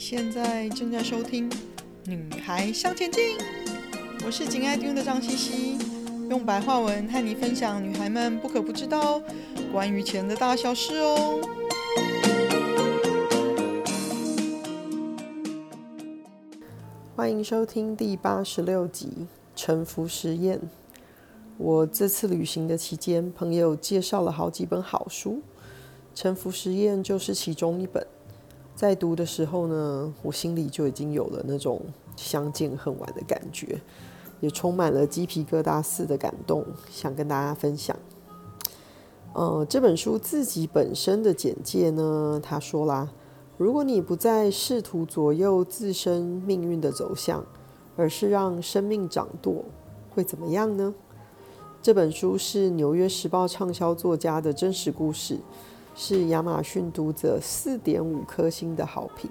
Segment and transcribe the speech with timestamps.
[0.00, 1.50] 现在正在收听
[2.06, 3.36] 《女孩向前进》，
[4.24, 5.78] 我是紧爱听的张茜茜，
[6.30, 9.20] 用白话文和你分享女孩们不可不知道
[9.70, 11.38] 关于钱的大小事哦。
[17.14, 19.06] 欢迎收听第八十六集
[19.54, 20.58] 《沉浮实验》。
[21.58, 25.32] 我这次旅行的期间，朋友介绍了好几本好书，
[26.14, 28.06] 《沉浮实验》就是其中一本。
[28.80, 31.82] 在读的时候呢，我心里就已经有了那种
[32.16, 33.78] 相见恨晚的感觉，
[34.40, 37.94] 也充满了鸡皮疙瘩似的感动，想跟大家分享。
[39.34, 43.12] 呃，这本书自己本身的简介呢，他说啦，
[43.58, 47.44] 如果你不再试图左右自身命运的走向，
[47.98, 49.62] 而是让生命掌舵，
[50.14, 50.94] 会怎么样呢？
[51.82, 55.38] 这本书是《纽约时报》畅销作家的真实故事。
[56.02, 59.30] 是亚马逊读者四点五颗星的好评。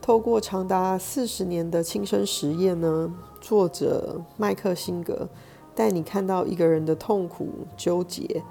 [0.00, 5.28] 透过长达四十年的亲身实验呢，作者麦克辛格
[5.74, 7.46] 带你看到一个人的痛苦、
[7.76, 8.42] 纠结、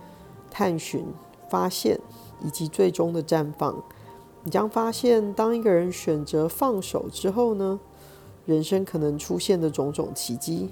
[0.51, 1.03] 探寻、
[1.49, 1.99] 发现
[2.43, 3.83] 以及最终的绽放。
[4.43, 7.79] 你将发现，当一个人选择放手之后呢，
[8.45, 10.69] 人生可能出现的种种奇迹。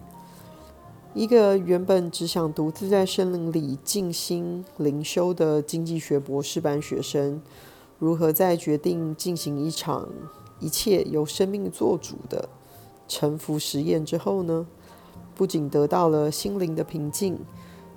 [1.14, 7.42] 一个原本只想独自在森林里静心灵修的经济学博士班学生，
[8.00, 10.08] 如何在决定进行一场
[10.62, 12.48] 一切由生命做主的
[13.10, 14.66] 臣服实验之后呢，
[15.36, 17.38] 不仅得到了心灵的平静，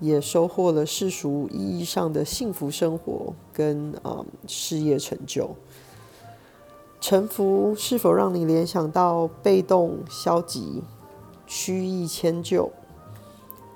[0.01, 5.55] 也收获了世俗意义上的幸福生活跟啊、嗯、事业成就。
[7.01, 10.83] 臣服是否让你联想到被动、消极、
[11.47, 12.73] 虚意、迁就？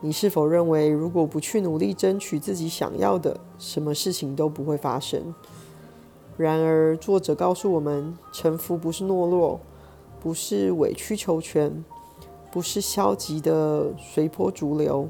[0.00, 5.34] 你是否认为，如果不去努力争取自己想要的，什么事情都不会发生？
[6.36, 9.58] 然而，作者告诉我们，臣服不是懦弱，
[10.20, 11.84] 不是委曲求全，
[12.52, 15.08] 不是消极的随波逐流。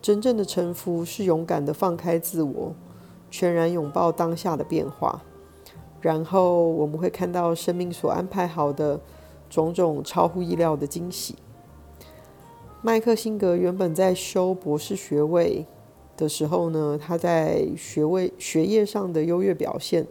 [0.00, 2.72] 真正的臣服是勇敢的放开自我，
[3.28, 5.20] 全然拥抱当下的变化。
[6.00, 9.00] 然后，我们会看到生命所安排好的
[9.50, 11.34] 种种超乎意料的惊喜。
[12.84, 15.64] 麦克辛格原本在修博士学位
[16.16, 20.04] 的时候呢，他在学位学业上的优越表现，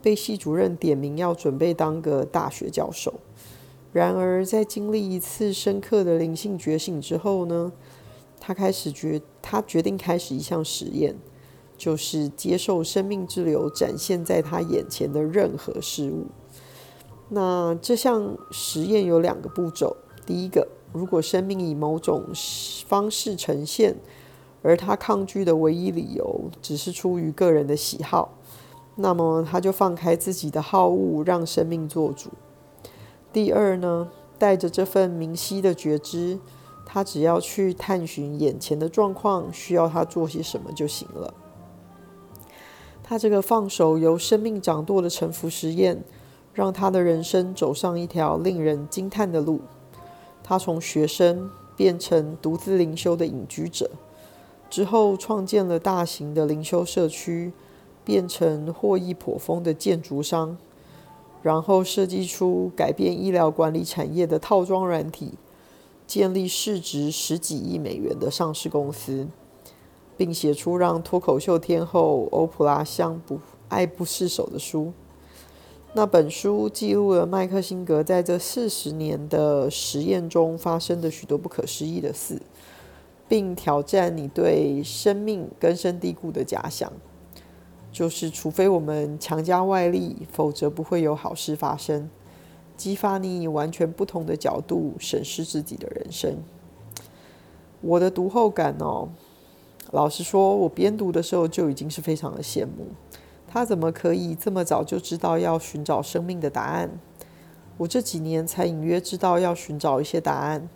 [0.00, 3.12] 被系主任点名要准备当个大学教授。
[3.92, 7.70] 然而，在经历一次深刻的灵性觉醒之后呢，
[8.40, 11.14] 他开始决他决定开始一项实验，
[11.76, 16.28] 就是接受生命之流展现在他眼前的任何事物。
[17.28, 20.66] 那这项实验有两个步骤，第一个。
[20.92, 22.22] 如果生命以某种
[22.86, 23.96] 方式呈现，
[24.62, 28.38] 而他抗拒的唯一理由只是出于个人的喜好，
[28.94, 32.30] 那么他就放开自己的好恶，让生命做主。
[33.32, 34.08] 第二呢，
[34.38, 36.38] 带着这份明晰的觉知，
[36.86, 41.34] 他只要去探寻眼前的状况，需要他做些什么就行了。
[43.02, 46.04] 他这个放手由生命掌舵的沉浮实验，
[46.52, 49.60] 让他的人生走上一条令人惊叹的路。
[50.46, 53.90] 他从学生变成独自灵修的隐居者，
[54.68, 57.52] 之后创建了大型的灵修社区，
[58.04, 60.56] 变成获益颇丰的建筑商，
[61.42, 65.32] 然后设计出改变医疗管理产业的套装软体，
[66.06, 69.26] 建立市值十几亿美元的上市公司，
[70.16, 73.40] 并写出让脱口秀天后欧普拉相不
[73.70, 74.92] 爱不释手的书。
[75.96, 82.42] 那本书记录了麦克辛格在这四十年的实验中发生的许多不可思议的事，
[83.28, 86.92] 并挑战你对生命根深蒂固的假想，
[87.92, 92.10] 就是除非我们强加外力，否则不会有好事发生，
[92.76, 96.38] 激发你以完全不同的角度审视自己的人生。
[97.80, 99.08] 我的读后感哦，
[99.92, 102.88] 老实说，我边读的时候就已经是非常的羡慕。
[103.54, 106.90] 他怎么可以这么早就知道要寻找生命的答案？
[107.76, 110.68] 我这几年才隐约知道要寻找一些答案，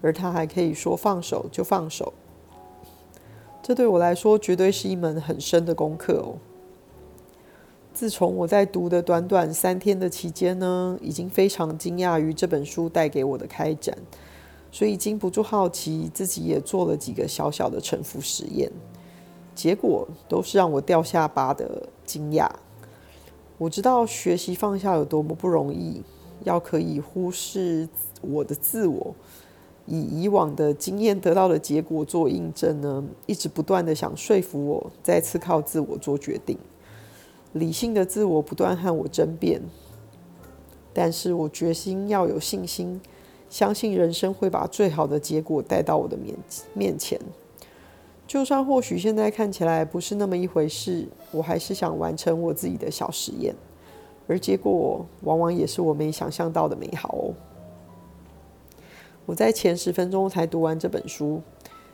[0.00, 2.14] 而他还可以说放手就放手。
[3.62, 6.40] 这对我来说绝对是一门很深的功课哦。
[7.92, 13.94] 自从我在读的短短三天的期间呢，已经非常惊讶于这本书带给我的开展，
[14.72, 18.72] 所以禁不住好奇，自己也做了几个小小的沉浮实验。
[19.54, 22.48] 结果都是让我掉下巴的惊讶。
[23.56, 26.02] 我知道学习放下有多么不容易，
[26.42, 27.88] 要可以忽视
[28.20, 29.14] 我的自我，
[29.86, 36.58] 以以往的经验得到的结果做印证呢，一直不断的想说服我再次靠自我做决定。
[37.52, 39.62] 理性的自我不断和我争辩，
[40.92, 43.00] 但是我决心要有信心，
[43.48, 46.34] 相信人生会把最好的结果带到我的面
[46.74, 47.20] 面前。
[48.34, 53.54] 就算或许现在看起来不是那么一回事，我还是想完成我自己的小实验，
[54.26, 57.30] 而结果往往也是我没想象到的美好哦。
[59.24, 61.40] 我在前十分钟才读完这本书，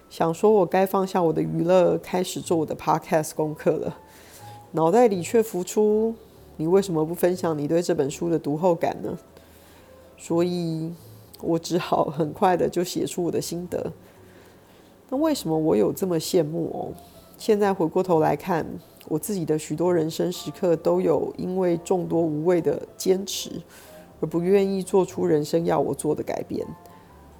[0.08, 3.98] 想说我该放下我的娱乐，开始做我的 podcast 功课了，
[4.70, 6.14] 脑袋里却浮出：
[6.56, 9.18] 你为什么不分享你对这本书的读后感呢？
[10.16, 10.90] 所以
[11.42, 13.92] 我只好很快的就写出我的心得。
[15.10, 16.94] 那为什么我有这么羡慕哦？
[17.36, 18.64] 现在回过头来看，
[19.08, 23.50] 我自己的许多人生时刻都有因为众多无谓的坚持，
[24.20, 26.64] 而不愿意做出人生要我做的改变。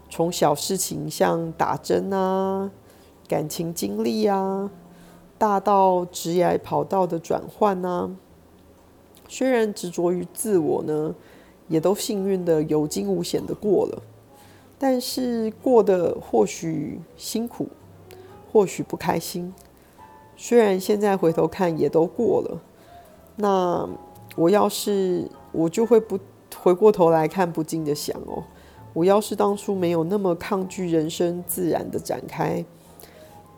[0.09, 2.69] 从小事情像打针啊、
[3.29, 4.69] 感情经历啊，
[5.39, 8.11] 大到职业跑道的转换啊，
[9.29, 11.15] 虽然执着于自我呢，
[11.69, 14.03] 也都幸运的有惊无险的过了。
[14.83, 17.69] 但是过得或许辛苦，
[18.51, 19.53] 或许不开心。
[20.39, 22.59] 虽然现在回头看也都过了，
[23.37, 23.87] 那
[24.37, 26.19] 我要是我就会不
[26.57, 28.43] 回过头来看，不禁的想哦，
[28.95, 32.65] 我要是当初没有那么抗拒人生自然的展开，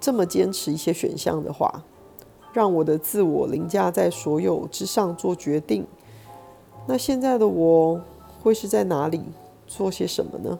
[0.00, 1.84] 这么坚持一些选项的话，
[2.52, 5.86] 让我的自我凌驾在所有之上做决定，
[6.88, 8.00] 那现在的我
[8.42, 9.22] 会是在哪里
[9.68, 10.58] 做些什么呢？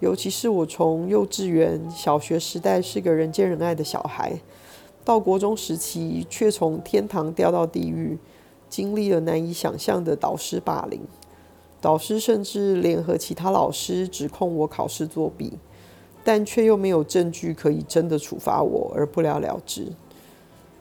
[0.00, 4.32] 尤其是我从幼稚园、小学时代是个人见人爱的小孩，
[5.04, 8.18] 到国中时期却从天堂掉到地狱，
[8.70, 11.02] 经历了难以想象的导师霸凌，
[11.82, 15.52] 导师甚至联合其他老师指控我考试作弊，
[16.24, 19.92] 但却又没有证据可以真的处罚我，而不了了之，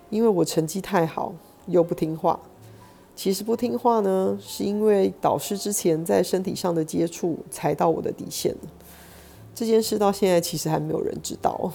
[0.10, 1.34] 因为我成绩太好，
[1.68, 2.40] 又不听话。
[3.18, 8.60] 其实不听话呢，是因为导师之前在身体上的接触踩到我的底线了。
[9.60, 11.70] 这件事到现在其实还没有人知道。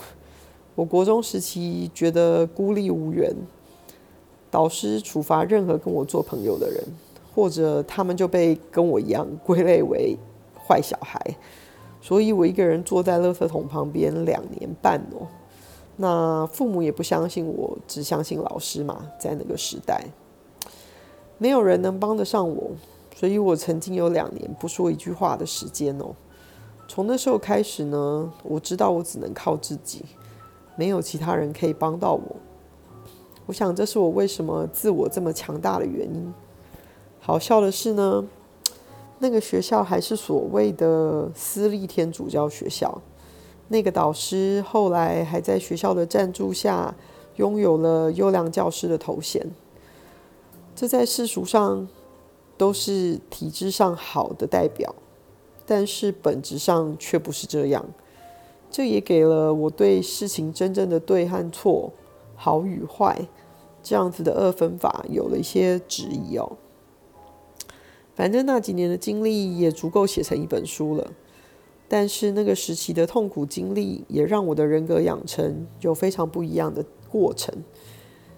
[0.74, 3.30] 我国中时期觉得孤立无援，
[4.50, 6.82] 导师处罚任何跟我做朋友的人，
[7.34, 10.16] 或者他们就被跟我一样归类为
[10.66, 11.20] 坏小孩，
[12.00, 15.26] 所以我一个人坐在垃圾桶旁边两年半哦。
[15.96, 20.06] 那父母也不相信我，只相信老师嘛，在那个时代，
[21.36, 22.70] 没有人能帮得上我，
[23.14, 26.14] 所以我曾经有两年不说一句话的时间哦。
[26.86, 30.04] 从那时候开始呢，我知道我只能靠自己，
[30.76, 32.36] 没有其他人可以帮到我。
[33.46, 36.32] 我想这是我为什么自我这么强大的原因。
[37.20, 38.24] 好笑的是呢，
[39.18, 43.00] 那个学校还是所谓的私立天主教学校，
[43.68, 46.94] 那个导师后来还在学校的赞助下
[47.36, 49.44] 拥有了优良教师的头衔。
[50.76, 51.88] 这在世俗上
[52.56, 54.94] 都是体制上好的代表。
[55.66, 57.86] 但是本质上却不是这样，
[58.70, 61.92] 这也给了我对事情真正的对和错、
[62.34, 63.26] 好与坏
[63.82, 66.56] 这样子的二分法有了一些质疑哦。
[68.14, 71.12] 反正那几年的经历也足够写成一本书了，
[71.88, 77.52] 但是那个时期的痛苦经历也让我的人格养成有非常不一样的过程。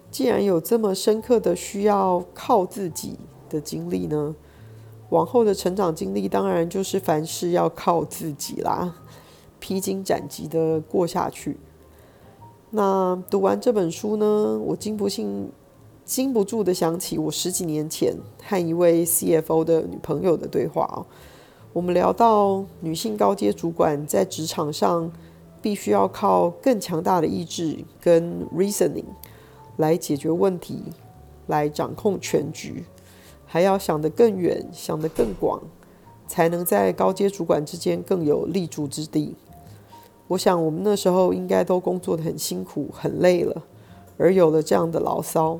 [0.09, 3.17] 既然有这么深刻的需要靠自己
[3.49, 4.35] 的经历呢，
[5.09, 8.95] 往后的成长经历，当然就是凡事要靠自己啦，
[9.59, 11.57] 披荆斩棘的过下去。
[12.71, 15.49] 那读完这本书呢，我禁不信
[16.03, 21.05] 禁不住的想起我十几年前和一位 CFO 的女朋友的对话。
[21.71, 25.11] 我们聊到女性高阶主管在职场上
[25.61, 29.05] 必须要靠更强大的意志跟 reasoning
[29.77, 30.83] 来解决问题，
[31.45, 32.83] 来掌控全局。
[33.47, 35.61] 还要想得更远，想得更广，
[36.27, 39.35] 才能在高阶主管之间更有立足之地。
[40.27, 43.63] 我想我们那时候应该都工作得很辛苦、很累了，
[44.17, 45.59] 而有了这样的牢骚。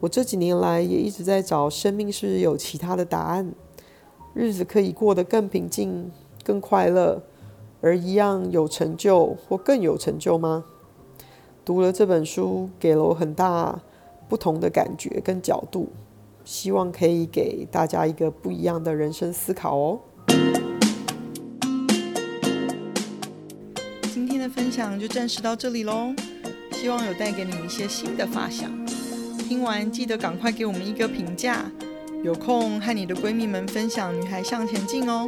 [0.00, 3.52] 我这几年来也一直在找生命是不是有其他的答案，
[4.32, 6.12] 日子可以过得更平静、
[6.44, 7.20] 更快乐，
[7.80, 10.64] 而一样有成就或更有成就吗？
[11.64, 13.80] 读了这本书，给了我很大
[14.28, 15.88] 不同的感觉跟角度。
[16.44, 20.00] 希望可以给大家一个不一样的人生思考哦。
[24.12, 26.14] 今天的分享就暂时到这里喽，
[26.72, 28.70] 希望有带给你一些新的发想。
[29.38, 31.64] 听完记得赶快给我们一个评价，
[32.22, 35.26] 有空和你的闺蜜们分享《女孩向前进》哦。